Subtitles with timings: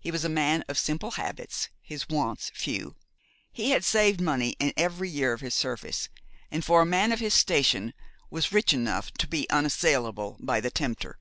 [0.00, 2.96] He was a man of simple habits, his wants few.
[3.52, 6.08] He had saved money in every year of his service;
[6.50, 7.94] and for a man of his station
[8.28, 11.16] was rich enough to be unassailable by the tempter.